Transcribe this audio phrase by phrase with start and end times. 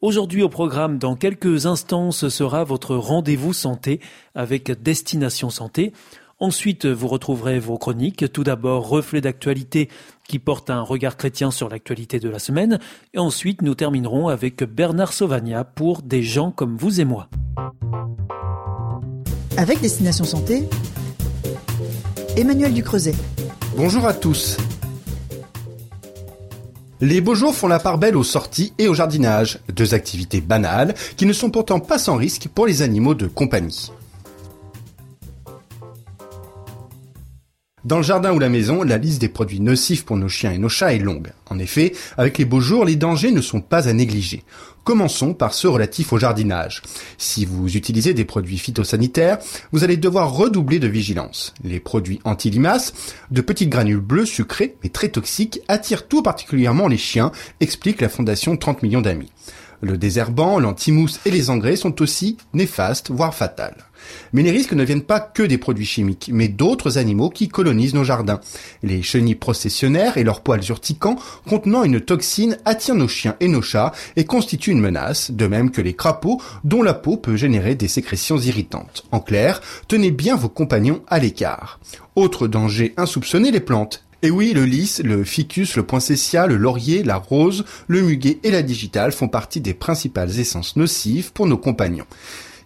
[0.00, 3.98] Aujourd'hui au programme, dans quelques instants, ce sera votre rendez-vous santé
[4.36, 5.92] avec Destination Santé.
[6.38, 8.32] Ensuite, vous retrouverez vos chroniques.
[8.32, 9.88] Tout d'abord, reflet d'actualité
[10.28, 12.78] qui porte un regard chrétien sur l'actualité de la semaine.
[13.12, 17.28] Et ensuite, nous terminerons avec Bernard Sauvagna pour Des gens comme vous et moi.
[19.56, 20.68] Avec Destination Santé,
[22.36, 23.16] Emmanuel Ducreuset.
[23.76, 24.58] Bonjour à tous.
[27.00, 30.94] Les beaux jours font la part belle aux sorties et au jardinage, deux activités banales
[31.16, 33.92] qui ne sont pourtant pas sans risque pour les animaux de compagnie.
[37.88, 40.58] Dans le jardin ou la maison, la liste des produits nocifs pour nos chiens et
[40.58, 41.32] nos chats est longue.
[41.48, 44.44] En effet, avec les beaux jours, les dangers ne sont pas à négliger.
[44.84, 46.82] Commençons par ceux relatifs au jardinage.
[47.16, 49.38] Si vous utilisez des produits phytosanitaires,
[49.72, 51.54] vous allez devoir redoubler de vigilance.
[51.64, 52.92] Les produits anti-limaces,
[53.30, 58.10] de petites granules bleues sucrées mais très toxiques, attirent tout particulièrement les chiens, explique la
[58.10, 59.32] fondation 30 millions d'amis.
[59.80, 63.87] Le désherbant, l'antimousse et les engrais sont aussi néfastes, voire fatals.
[64.32, 67.94] Mais les risques ne viennent pas que des produits chimiques, mais d'autres animaux qui colonisent
[67.94, 68.40] nos jardins.
[68.82, 71.16] Les chenilles processionnaires et leurs poils urticants
[71.48, 75.70] contenant une toxine attirent nos chiens et nos chats et constituent une menace, de même
[75.70, 79.04] que les crapauds dont la peau peut générer des sécrétions irritantes.
[79.12, 81.80] En clair, tenez bien vos compagnons à l'écart.
[82.16, 84.04] Autre danger insoupçonné, les plantes.
[84.22, 88.50] Et oui, le lys, le ficus, le poinsettia, le laurier, la rose, le muguet et
[88.50, 92.06] la digitale font partie des principales essences nocives pour nos compagnons.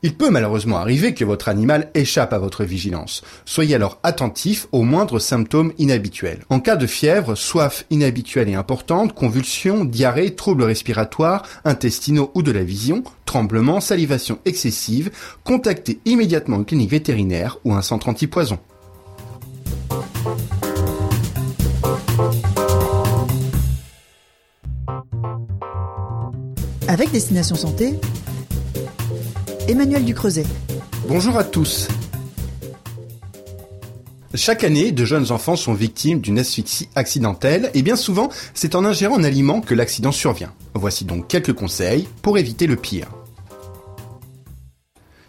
[0.05, 3.23] Il peut malheureusement arriver que votre animal échappe à votre vigilance.
[3.45, 6.41] Soyez alors attentif aux moindres symptômes inhabituels.
[6.51, 12.51] En cas de fièvre, soif inhabituelle et importante, convulsions, diarrhée, troubles respiratoires, intestinaux ou de
[12.51, 15.13] la vision, tremblements, salivation excessive,
[15.45, 18.59] contactez immédiatement une clinique vétérinaire ou un centre antipoison.
[26.89, 27.95] Avec Destination Santé,
[29.69, 30.45] Emmanuel Ducreuset.
[31.07, 31.87] Bonjour à tous.
[34.35, 38.85] Chaque année, de jeunes enfants sont victimes d'une asphyxie accidentelle et bien souvent, c'est en
[38.85, 40.53] ingérant un aliment que l'accident survient.
[40.75, 43.09] Voici donc quelques conseils pour éviter le pire.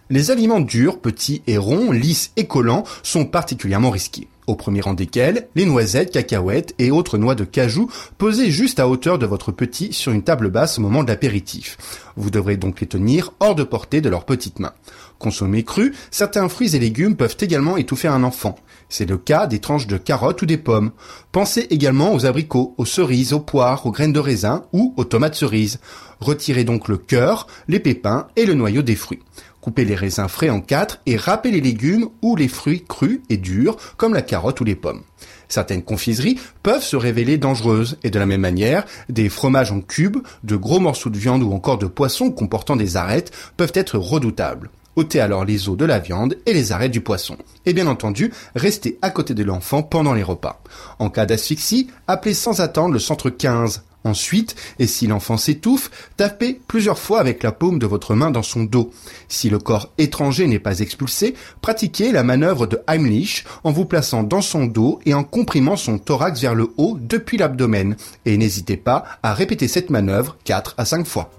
[0.09, 4.93] Les aliments durs, petits et ronds, lisses et collants sont particulièrement risqués au premier rang
[4.93, 9.51] desquels les noisettes, cacahuètes et autres noix de cajou posées juste à hauteur de votre
[9.51, 11.77] petit sur une table basse au moment de l'apéritif.
[12.15, 14.73] Vous devrez donc les tenir hors de portée de leurs petites mains.
[15.19, 18.55] Consommés crus, certains fruits et légumes peuvent également étouffer un enfant.
[18.89, 20.91] C'est le cas des tranches de carottes ou des pommes.
[21.31, 25.35] Pensez également aux abricots, aux cerises, aux poires, aux graines de raisin ou aux tomates
[25.35, 25.79] cerises.
[26.19, 29.21] Retirez donc le cœur, les pépins et le noyau des fruits.
[29.63, 33.37] Coupez les raisins frais en quatre et râpez les légumes ou les fruits crus et
[33.37, 35.03] durs comme la carotte ou les pommes.
[35.47, 40.17] Certaines confiseries peuvent se révéler dangereuses et de la même manière, des fromages en cubes,
[40.43, 44.69] de gros morceaux de viande ou encore de poisson comportant des arêtes peuvent être redoutables.
[44.97, 47.37] ôtez alors les os de la viande et les arêtes du poisson.
[47.65, 50.61] Et bien entendu, restez à côté de l'enfant pendant les repas.
[50.99, 56.59] En cas d'asphyxie, appelez sans attendre le centre 15 Ensuite, et si l'enfant s'étouffe, tapez
[56.67, 58.91] plusieurs fois avec la paume de votre main dans son dos.
[59.29, 64.23] Si le corps étranger n'est pas expulsé, pratiquez la manœuvre de Heimlich en vous plaçant
[64.23, 67.95] dans son dos et en comprimant son thorax vers le haut depuis l'abdomen.
[68.25, 71.31] Et n'hésitez pas à répéter cette manœuvre 4 à 5 fois.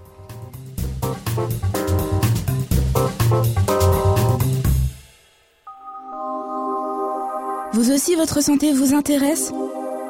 [7.73, 9.51] Vous aussi, votre santé vous intéresse?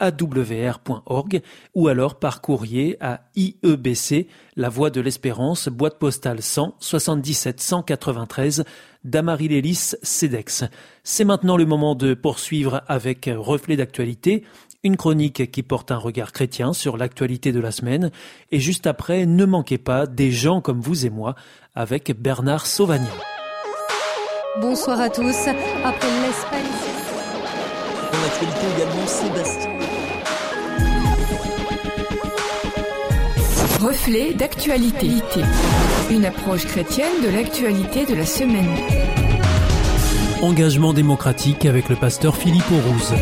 [0.00, 1.42] awr.org
[1.74, 8.64] ou alors par courrier à IEBC, La Voie de l'Espérance, boîte postale 100 77 193
[9.04, 10.64] Damary-Lélis, CEDEX.
[11.02, 14.44] C'est maintenant le moment de poursuivre avec Reflet d'actualité
[14.84, 18.10] une chronique qui porte un regard chrétien sur l'actualité de la semaine,
[18.52, 21.34] et juste après, ne manquez pas des gens comme vous et moi
[21.74, 23.06] avec Bernard Sauvagnan.
[24.60, 25.48] Bonsoir à tous.
[25.84, 26.64] Après l'Espagne.
[28.12, 29.77] Dans l'actualité également, Sébastien.
[33.80, 35.06] Reflet d'actualité.
[36.10, 38.74] Une approche chrétienne de l'actualité de la semaine.
[40.42, 43.14] Engagement démocratique avec le pasteur Philippe Aurouze.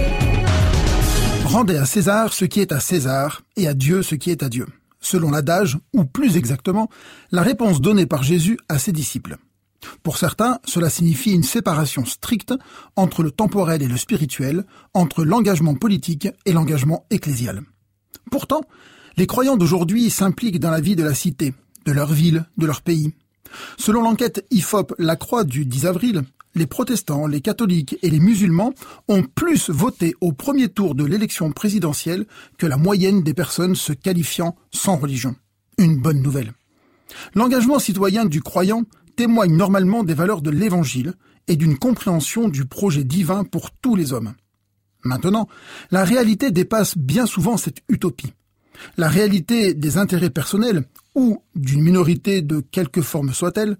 [1.44, 4.48] Rendez à César ce qui est à César et à Dieu ce qui est à
[4.48, 4.66] Dieu.
[4.98, 6.88] Selon l'adage, ou plus exactement,
[7.32, 9.36] la réponse donnée par Jésus à ses disciples.
[10.02, 12.54] Pour certains, cela signifie une séparation stricte
[12.96, 14.64] entre le temporel et le spirituel,
[14.94, 17.60] entre l'engagement politique et l'engagement ecclésial.
[18.30, 18.62] Pourtant,
[19.16, 21.54] les croyants d'aujourd'hui s'impliquent dans la vie de la cité,
[21.84, 23.12] de leur ville, de leur pays.
[23.78, 26.22] Selon l'enquête IFOP La Croix du 10 avril,
[26.54, 28.72] les protestants, les catholiques et les musulmans
[29.08, 32.26] ont plus voté au premier tour de l'élection présidentielle
[32.58, 35.34] que la moyenne des personnes se qualifiant sans religion.
[35.78, 36.52] Une bonne nouvelle.
[37.34, 38.84] L'engagement citoyen du croyant
[39.16, 41.14] témoigne normalement des valeurs de l'Évangile
[41.46, 44.34] et d'une compréhension du projet divin pour tous les hommes.
[45.04, 45.48] Maintenant,
[45.90, 48.32] la réalité dépasse bien souvent cette utopie.
[48.96, 50.84] La réalité des intérêts personnels,
[51.14, 53.76] ou d'une minorité de quelque forme soit-elle,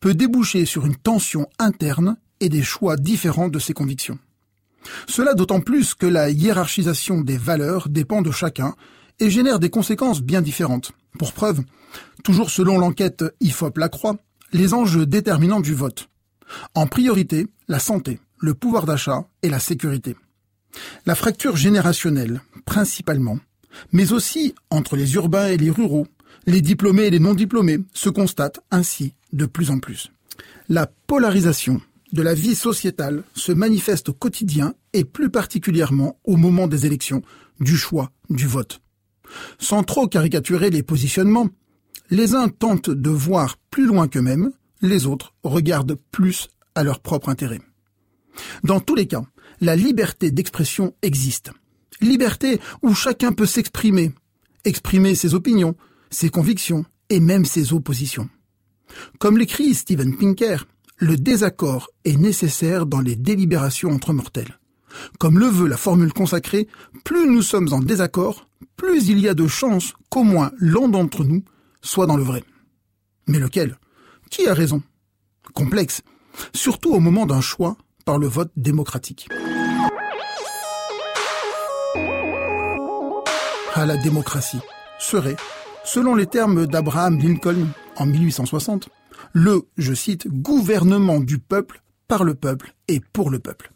[0.00, 4.18] peut déboucher sur une tension interne et des choix différents de ses convictions.
[5.06, 8.74] Cela d'autant plus que la hiérarchisation des valeurs dépend de chacun
[9.20, 10.92] et génère des conséquences bien différentes.
[11.18, 11.62] Pour preuve,
[12.22, 14.16] toujours selon l'enquête IFOP Lacroix,
[14.52, 16.08] les enjeux déterminants du vote.
[16.74, 20.16] En priorité, la santé, le pouvoir d'achat et la sécurité.
[21.06, 23.38] La fracture générationnelle, principalement,
[23.92, 26.06] mais aussi entre les urbains et les ruraux,
[26.46, 30.10] les diplômés et les non diplômés, se constate ainsi de plus en plus.
[30.68, 31.80] La polarisation
[32.12, 37.22] de la vie sociétale se manifeste au quotidien et plus particulièrement au moment des élections,
[37.60, 38.80] du choix, du vote.
[39.58, 41.48] Sans trop caricaturer les positionnements,
[42.10, 47.28] les uns tentent de voir plus loin qu'eux-mêmes, les autres regardent plus à leur propre
[47.28, 47.60] intérêt.
[48.62, 49.24] Dans tous les cas,
[49.60, 51.50] la liberté d'expression existe.
[52.00, 54.12] Liberté où chacun peut s'exprimer,
[54.64, 55.76] exprimer ses opinions,
[56.10, 58.28] ses convictions et même ses oppositions.
[59.18, 64.58] Comme l'écrit Steven Pinker, le désaccord est nécessaire dans les délibérations entre mortels.
[65.18, 66.68] Comme le veut la formule consacrée,
[67.04, 71.24] plus nous sommes en désaccord, plus il y a de chances qu'au moins l'un d'entre
[71.24, 71.44] nous
[71.82, 72.44] soit dans le vrai.
[73.26, 73.78] Mais lequel?
[74.30, 74.82] Qui a raison?
[75.52, 76.02] Complexe,
[76.52, 79.28] surtout au moment d'un choix par le vote démocratique.
[83.86, 84.60] La démocratie
[84.98, 85.36] serait,
[85.84, 87.66] selon les termes d'Abraham Lincoln
[87.96, 88.88] en 1860,
[89.34, 93.72] le, je cite, gouvernement du peuple, par le peuple et pour le peuple.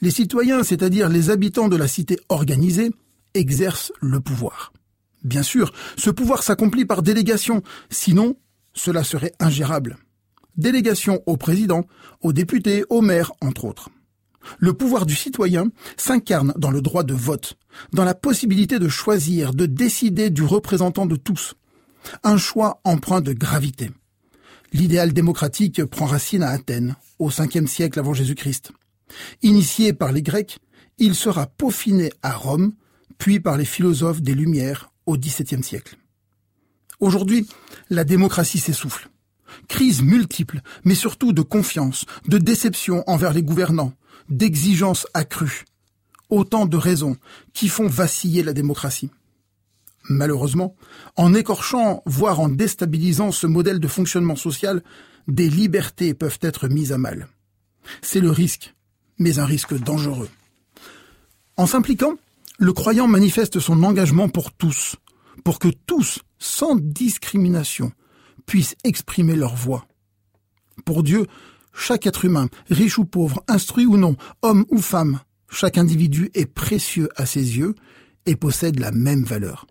[0.00, 2.90] Les citoyens, c'est-à-dire les habitants de la cité organisée,
[3.34, 4.72] exercent le pouvoir.
[5.24, 8.36] Bien sûr, ce pouvoir s'accomplit par délégation, sinon
[8.72, 9.98] cela serait ingérable.
[10.56, 11.86] Délégation au président,
[12.22, 13.90] aux députés, aux maires, entre autres.
[14.58, 17.54] Le pouvoir du citoyen s'incarne dans le droit de vote,
[17.92, 21.54] dans la possibilité de choisir, de décider du représentant de tous.
[22.22, 23.90] Un choix empreint de gravité.
[24.72, 28.72] L'idéal démocratique prend racine à Athènes, au 5 siècle avant Jésus-Christ.
[29.42, 30.58] Initié par les Grecs,
[30.98, 32.72] il sera peaufiné à Rome,
[33.18, 35.96] puis par les philosophes des Lumières au XVIIe siècle.
[37.00, 37.46] Aujourd'hui,
[37.90, 39.08] la démocratie s'essouffle.
[39.68, 43.92] Crise multiple, mais surtout de confiance, de déception envers les gouvernants,
[44.28, 45.64] d'exigences accrues.
[46.30, 47.16] Autant de raisons
[47.52, 49.10] qui font vaciller la démocratie.
[50.08, 50.74] Malheureusement,
[51.16, 54.82] en écorchant, voire en déstabilisant ce modèle de fonctionnement social,
[55.28, 57.28] des libertés peuvent être mises à mal.
[58.02, 58.74] C'est le risque,
[59.18, 60.28] mais un risque dangereux.
[61.56, 62.14] En s'impliquant,
[62.58, 64.96] le croyant manifeste son engagement pour tous,
[65.44, 67.92] pour que tous, sans discrimination,
[68.46, 69.86] puissent exprimer leur voix.
[70.84, 71.26] Pour Dieu,
[71.74, 76.46] chaque être humain, riche ou pauvre, instruit ou non, homme ou femme, chaque individu est
[76.46, 77.74] précieux à ses yeux
[78.26, 79.66] et possède la même valeur.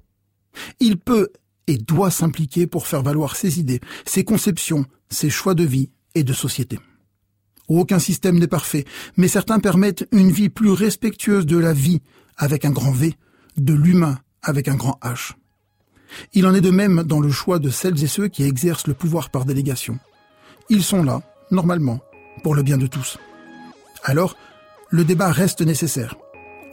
[0.80, 1.30] Il peut
[1.68, 6.24] et doit s'impliquer pour faire valoir ses idées, ses conceptions, ses choix de vie et
[6.24, 6.80] de société.
[7.70, 12.02] Aucun système n'est parfait, mais certains permettent une vie plus respectueuse de la vie
[12.38, 13.14] avec un grand V,
[13.58, 15.32] de l'humain avec un grand H.
[16.34, 18.94] Il en est de même dans le choix de celles et ceux qui exercent le
[18.94, 19.98] pouvoir par délégation.
[20.70, 21.22] Ils sont là
[21.54, 22.00] normalement,
[22.44, 23.18] pour le bien de tous.
[24.04, 24.36] Alors,
[24.90, 26.16] le débat reste nécessaire.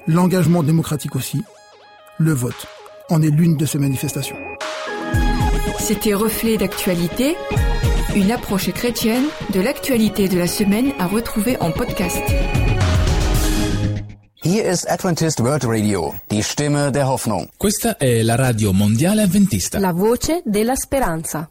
[0.07, 1.43] L'engagement démocratique aussi.
[2.19, 2.67] Le vote
[3.09, 4.37] en est l'une de ces manifestations.
[5.79, 7.37] C'était Reflet d'actualité,
[8.15, 12.23] une approche chrétienne de l'actualité de la semaine à retrouver en podcast.
[14.43, 17.49] Here is Adventist World Radio, die Stimme Hoffnung.
[18.01, 19.79] La radio mondiale adventista.
[19.79, 21.51] La voce della speranza.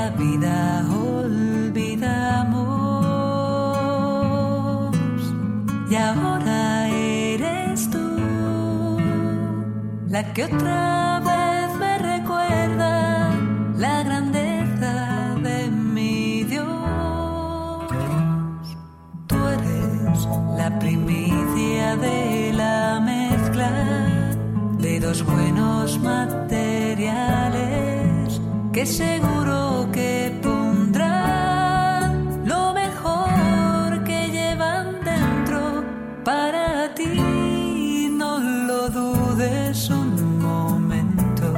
[0.00, 2.54] la vida olvidamos.
[5.90, 8.06] Y ahora eres tú
[10.08, 13.30] la que otra vez me recuerda
[13.76, 14.94] la grandeza
[15.46, 16.68] de mi Dios.
[19.26, 20.18] Tú eres
[20.60, 23.70] la primicia de la mezcla
[24.78, 26.39] de dos buenos materiales
[28.80, 32.12] que seguro que pondrán
[32.46, 35.84] lo mejor que llevan dentro
[36.24, 38.08] para ti.
[38.10, 41.52] No lo dudes un momento.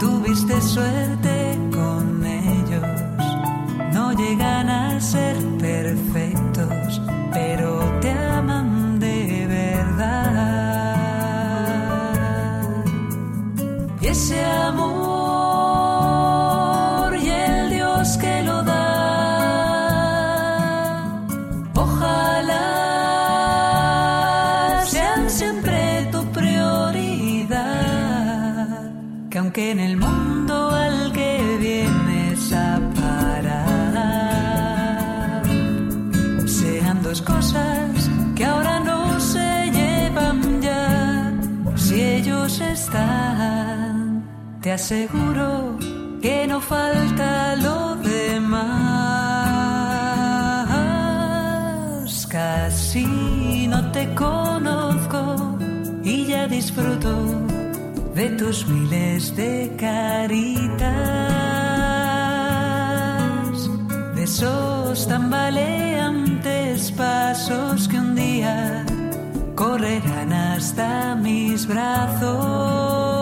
[0.00, 2.88] Tuviste suerte con ellos.
[3.92, 7.68] No llegan a ser perfectos, pero
[8.00, 10.96] te aman de verdad.
[14.00, 14.14] Y
[44.86, 45.76] aseguro
[46.22, 48.68] que no falta lo demás.
[52.30, 55.58] Casi no te conozco
[56.04, 57.10] y ya disfruto
[58.14, 60.86] de tus miles de caritas,
[64.14, 68.86] de esos tambaleantes pasos que un día
[69.56, 73.15] correrán hasta mis brazos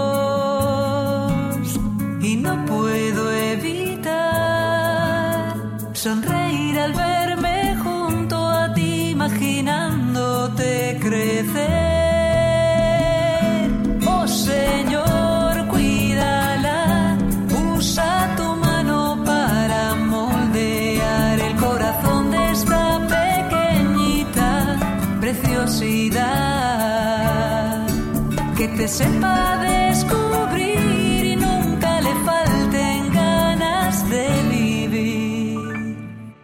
[28.75, 35.97] que te sepa descubrir y nunca le falten ganas de vivir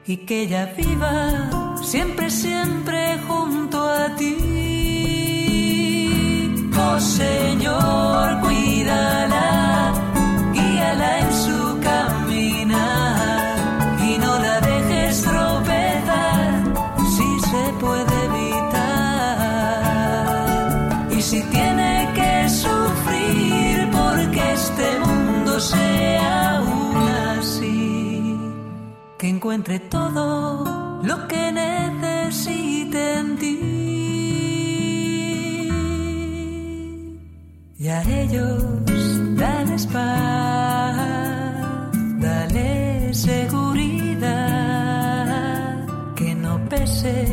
[0.06, 4.36] y que ella viva siempre, siempre junto a ti.
[6.76, 9.69] Oh Señor, cuídala,
[29.50, 33.58] encuentre todo lo que necesite en ti.
[37.76, 38.62] Y a ellos
[39.36, 40.96] dales paz,
[42.20, 44.28] dale seguridad,
[46.14, 47.26] que no pese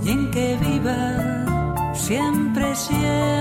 [0.05, 3.40] Y en que viva siempre, siempre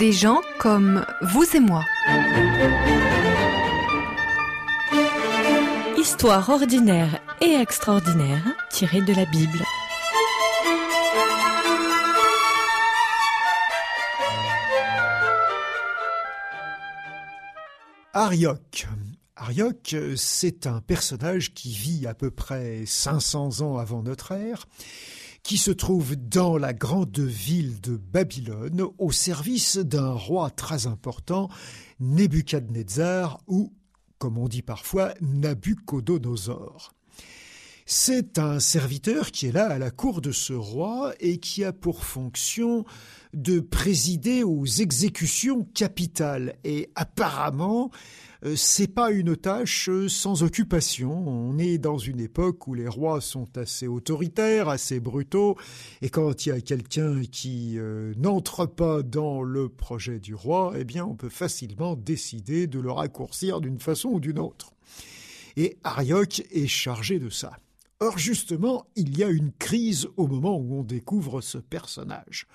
[0.00, 1.84] Des gens comme vous et moi.
[5.98, 9.62] Histoire ordinaire et extraordinaire tirée de la Bible.
[18.14, 18.88] Arioc.
[19.36, 24.66] Arioc, c'est un personnage qui vit à peu près 500 ans avant notre ère,
[25.42, 31.48] qui se trouve dans la grande ville de Babylone au service d'un roi très important,
[31.98, 33.72] Nebuchadnezzar ou,
[34.18, 36.92] comme on dit parfois, Nabucodonosor.
[37.92, 41.72] C'est un serviteur qui est là à la cour de ce roi et qui a
[41.72, 42.84] pour fonction
[43.34, 46.54] de présider aux exécutions capitales.
[46.62, 47.90] Et apparemment,
[48.44, 51.10] euh, c'est pas une tâche euh, sans occupation.
[51.10, 55.56] On est dans une époque où les rois sont assez autoritaires, assez brutaux,
[56.00, 60.74] et quand il y a quelqu'un qui euh, n'entre pas dans le projet du roi,
[60.78, 64.74] eh bien, on peut facilement décider de le raccourcir d'une façon ou d'une autre.
[65.56, 67.58] Et Arioc est chargé de ça.
[68.02, 72.46] Or, justement, il y a une crise au moment où on découvre ce personnage.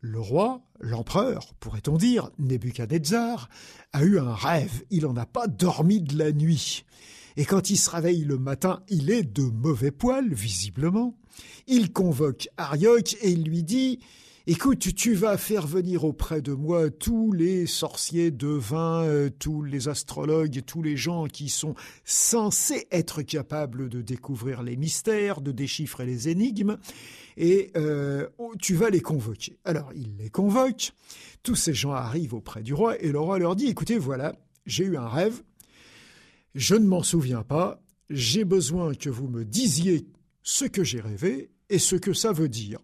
[0.00, 3.50] Le roi, l'empereur, pourrait-on dire, Nebuchadnezzar,
[3.92, 4.82] a eu un rêve.
[4.88, 6.86] Il n'en a pas dormi de la nuit.
[7.36, 11.14] Et quand il se réveille le matin, il est de mauvais poil, visiblement.
[11.66, 13.98] Il convoque Arioc et il lui dit
[14.52, 19.86] Écoute, tu vas faire venir auprès de moi tous les sorciers devins, euh, tous les
[19.86, 26.04] astrologues, tous les gens qui sont censés être capables de découvrir les mystères, de déchiffrer
[26.04, 26.78] les énigmes,
[27.36, 28.26] et euh,
[28.60, 29.56] tu vas les convoquer.
[29.64, 30.94] Alors, il les convoque,
[31.44, 34.34] tous ces gens arrivent auprès du roi, et le roi leur dit, écoutez, voilà,
[34.66, 35.44] j'ai eu un rêve,
[36.56, 40.08] je ne m'en souviens pas, j'ai besoin que vous me disiez
[40.42, 42.80] ce que j'ai rêvé et ce que ça veut dire.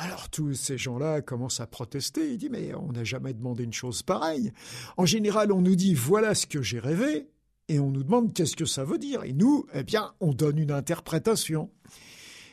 [0.00, 2.30] Alors tous ces gens-là commencent à protester.
[2.30, 4.52] Il dit mais on n'a jamais demandé une chose pareille.
[4.96, 7.28] En général, on nous dit voilà ce que j'ai rêvé
[7.66, 9.24] et on nous demande qu'est-ce que ça veut dire?
[9.24, 11.72] Et nous, eh bien, on donne une interprétation.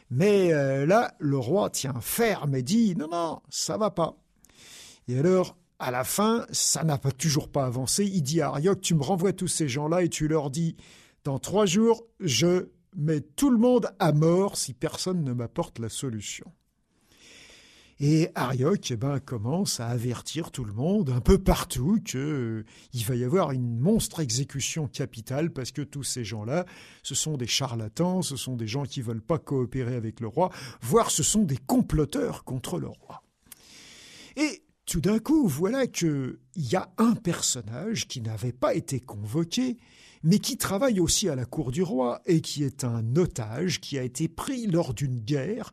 [0.10, 4.18] Mais euh, là, le roi tient ferme et dit non non, ça va pas.
[5.08, 8.06] Et alors, à la fin, ça n'a pas, toujours pas avancé.
[8.06, 10.78] Il dit à Arioc, tu me renvoies tous ces gens-là et tu leur dis
[11.24, 15.90] dans trois jours, je mets tout le monde à mort si personne ne m'apporte la
[15.90, 16.52] solution.
[18.00, 22.64] Et Arioc eh ben, commence à avertir tout le monde un peu partout qu'il euh,
[22.94, 26.66] va y avoir une monstre exécution capitale parce que tous ces gens-là,
[27.04, 30.50] ce sont des charlatans, ce sont des gens qui veulent pas coopérer avec le roi,
[30.82, 33.24] voire ce sont des comploteurs contre le roi.
[34.36, 39.78] Et tout d'un coup, voilà qu'il y a un personnage qui n'avait pas été convoqué,
[40.26, 44.00] mais qui travaille aussi à la cour du roi et qui est un otage qui
[44.00, 45.72] a été pris lors d'une guerre,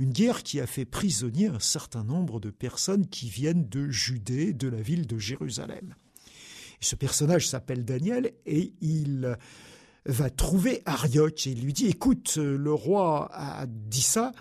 [0.00, 4.54] une guerre qui a fait prisonnier un certain nombre de personnes qui viennent de Judée,
[4.54, 5.94] de la ville de Jérusalem.
[6.80, 9.38] ce personnage s'appelle Daniel et il
[10.04, 14.32] va trouver Arioc et il lui dit écoute, le roi a dit ça,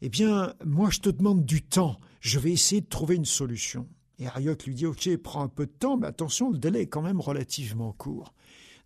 [0.00, 3.86] eh bien moi je te demande du temps, je vais essayer de trouver une solution.
[4.18, 6.86] Et Arioc lui dit ok, prends un peu de temps, mais attention, le délai est
[6.86, 8.32] quand même relativement court.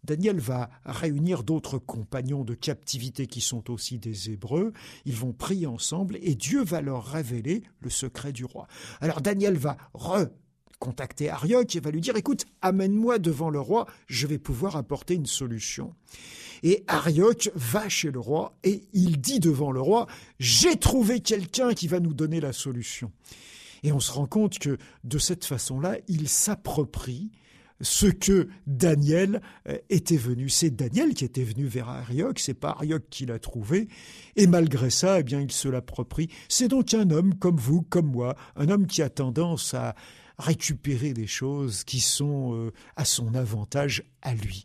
[0.05, 4.73] Daniel va réunir d'autres compagnons de captivité qui sont aussi des Hébreux.
[5.07, 8.67] Ils vont prier ensemble et Dieu va leur révéler le secret du roi.
[9.01, 14.27] Alors Daniel va recontacter Arioc et va lui dire écoute, amène-moi devant le roi, je
[14.27, 15.95] vais pouvoir apporter une solution.
[16.63, 20.07] Et Arioc va chez le roi et il dit devant le roi
[20.39, 23.11] j'ai trouvé quelqu'un qui va nous donner la solution.
[23.83, 27.31] Et on se rend compte que de cette façon-là, il s'approprie
[27.81, 30.49] ce que Daniel euh, était venu.
[30.49, 33.89] C'est Daniel qui était venu vers Arioc, c'est pas Arioc qui l'a trouvé,
[34.37, 36.29] et malgré ça, eh bien, il se l'approprie.
[36.49, 39.95] C'est donc un homme comme vous, comme moi, un homme qui a tendance à
[40.39, 44.65] récupérer des choses qui sont euh, à son avantage à lui.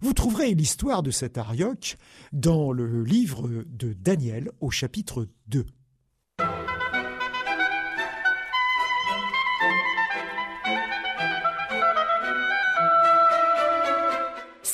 [0.00, 1.98] Vous trouverez l'histoire de cet Arioc
[2.32, 5.66] dans le livre de Daniel au chapitre 2.